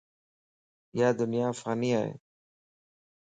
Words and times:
يادنيا 0.99 1.49
فاني 1.59 1.91
ائي 1.99 2.13